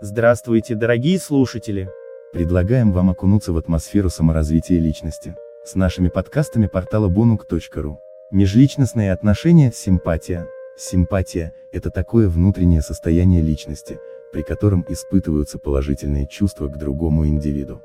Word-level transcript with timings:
Здравствуйте, 0.00 0.76
дорогие 0.76 1.18
слушатели! 1.18 1.90
Предлагаем 2.32 2.92
вам 2.92 3.10
окунуться 3.10 3.52
в 3.52 3.56
атмосферу 3.56 4.10
саморазвития 4.10 4.78
личности. 4.78 5.34
С 5.64 5.74
нашими 5.74 6.08
подкастами 6.08 6.68
портала 6.68 7.08
bonuk.ru. 7.08 7.96
Межличностные 8.30 9.10
отношения, 9.12 9.72
симпатия. 9.74 10.46
Симпатия– 10.76 11.52
это 11.72 11.90
такое 11.90 12.28
внутреннее 12.28 12.80
состояние 12.80 13.42
личности, 13.42 13.98
при 14.32 14.42
котором 14.42 14.86
испытываются 14.88 15.58
положительные 15.58 16.28
чувства 16.28 16.68
к 16.68 16.78
другому 16.78 17.26
индивиду. 17.26 17.82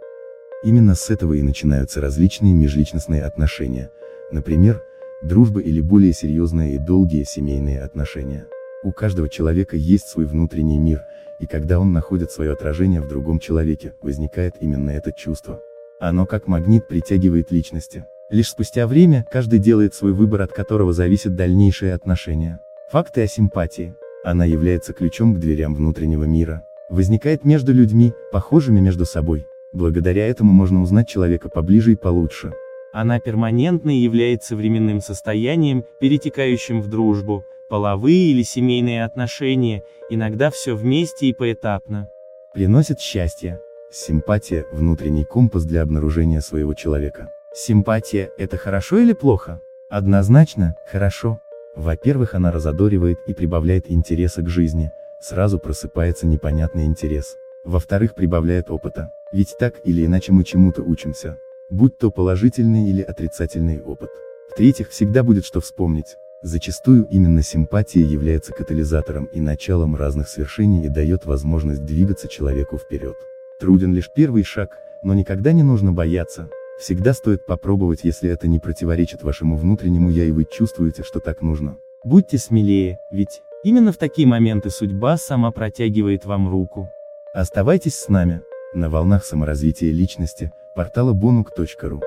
Именно 0.63 0.93
с 0.93 1.09
этого 1.09 1.33
и 1.33 1.41
начинаются 1.41 1.99
различные 1.99 2.53
межличностные 2.53 3.23
отношения, 3.23 3.89
например, 4.31 4.83
дружба 5.23 5.61
или 5.61 5.81
более 5.81 6.13
серьезные 6.13 6.75
и 6.75 6.77
долгие 6.77 7.23
семейные 7.23 7.81
отношения. 7.81 8.45
У 8.83 8.91
каждого 8.91 9.29
человека 9.29 9.77
есть 9.77 10.09
свой 10.09 10.25
внутренний 10.25 10.77
мир, 10.77 11.01
и 11.43 11.45
когда 11.45 11.77
он 11.77 11.91
находит 11.91 12.31
свое 12.31 12.53
отражение 12.53 13.01
в 13.01 13.07
другом 13.09 13.37
человеке, 13.37 13.93
возникает 14.01 14.55
именно 14.61 14.91
это 14.91 15.11
чувство. 15.11 15.59
Оно 15.99 16.25
как 16.25 16.47
магнит 16.47 16.87
притягивает 16.87 17.51
личности. 17.51 18.05
Лишь 18.29 18.49
спустя 18.49 18.87
время, 18.87 19.25
каждый 19.29 19.59
делает 19.59 19.93
свой 19.93 20.13
выбор, 20.13 20.41
от 20.41 20.53
которого 20.53 20.93
зависят 20.93 21.35
дальнейшие 21.35 21.93
отношения. 21.93 22.61
Факты 22.91 23.23
о 23.23 23.27
симпатии. 23.27 23.93
Она 24.23 24.45
является 24.45 24.93
ключом 24.93 25.35
к 25.35 25.39
дверям 25.39 25.75
внутреннего 25.75 26.23
мира. 26.23 26.63
Возникает 26.89 27.43
между 27.43 27.73
людьми, 27.73 28.13
похожими 28.31 28.79
между 28.79 29.03
собой. 29.03 29.45
Благодаря 29.73 30.25
этому 30.25 30.53
можно 30.53 30.81
узнать 30.81 31.09
человека 31.09 31.49
поближе 31.49 31.91
и 31.91 31.97
получше. 31.97 32.53
Она 32.93 33.19
перманентно 33.19 33.89
является 33.89 34.55
временным 34.55 35.01
состоянием, 35.01 35.83
перетекающим 35.99 36.81
в 36.81 36.87
дружбу, 36.87 37.43
половые 37.73 38.27
или 38.27 38.43
семейные 38.43 39.03
отношения, 39.03 39.81
иногда 40.07 40.51
все 40.51 40.75
вместе 40.75 41.25
и 41.25 41.33
поэтапно. 41.33 42.07
Приносит 42.53 42.99
счастье. 42.99 43.61
Симпатия– 43.91 44.67
внутренний 44.71 45.23
компас 45.23 45.65
для 45.65 45.81
обнаружения 45.81 46.39
своего 46.41 46.75
человека. 46.75 47.31
Симпатия– 47.55 48.29
это 48.37 48.57
хорошо 48.57 48.99
или 48.99 49.13
плохо? 49.13 49.59
Однозначно, 49.89 50.75
хорошо. 50.91 51.39
Во-первых, 51.75 52.35
она 52.35 52.51
разодоривает 52.51 53.17
и 53.25 53.33
прибавляет 53.33 53.89
интереса 53.89 54.43
к 54.43 54.49
жизни, 54.49 54.91
сразу 55.19 55.57
просыпается 55.57 56.27
непонятный 56.27 56.85
интерес. 56.85 57.37
Во-вторых, 57.63 58.13
прибавляет 58.13 58.69
опыта. 58.69 59.09
Ведь 59.31 59.55
так 59.57 59.73
или 59.83 60.05
иначе 60.05 60.31
мы 60.31 60.43
чему-то 60.43 60.83
учимся. 60.83 61.39
Будь 61.71 61.97
то 61.97 62.11
положительный 62.11 62.87
или 62.87 63.01
отрицательный 63.01 63.81
опыт. 63.81 64.11
В-третьих, 64.51 64.89
всегда 64.89 65.23
будет 65.23 65.43
что 65.43 65.59
вспомнить. 65.59 66.17
Зачастую 66.43 67.07
именно 67.09 67.41
симпатия 67.41 68.01
является 68.01 68.51
катализатором 68.51 69.29
и 69.31 69.39
началом 69.39 69.95
разных 69.95 70.27
свершений 70.27 70.85
и 70.85 70.89
дает 70.89 71.25
возможность 71.25 71.85
двигаться 71.85 72.27
человеку 72.27 72.77
вперед. 72.77 73.15
Труден 73.61 73.93
лишь 73.93 74.09
первый 74.13 74.43
шаг, 74.43 74.77
но 75.03 75.13
никогда 75.13 75.53
не 75.53 75.63
нужно 75.63 75.93
бояться. 75.93 76.49
Всегда 76.77 77.13
стоит 77.13 77.45
попробовать, 77.45 78.01
если 78.03 78.29
это 78.29 78.49
не 78.49 78.59
противоречит 78.59 79.23
вашему 79.23 79.55
внутреннему 79.55 80.09
я 80.09 80.25
и 80.25 80.31
вы 80.31 80.43
чувствуете, 80.43 81.03
что 81.03 81.21
так 81.21 81.41
нужно. 81.41 81.77
Будьте 82.03 82.37
смелее, 82.37 82.97
ведь 83.09 83.41
именно 83.63 83.93
в 83.93 83.97
такие 83.97 84.27
моменты 84.27 84.69
судьба 84.69 85.15
сама 85.15 85.51
протягивает 85.51 86.25
вам 86.25 86.49
руку. 86.49 86.89
Оставайтесь 87.33 87.95
с 87.95 88.09
нами, 88.09 88.41
на 88.73 88.89
волнах 88.89 89.23
саморазвития 89.23 89.93
личности, 89.93 90.51
портала 90.75 91.13
bonuk.ru. 91.13 92.01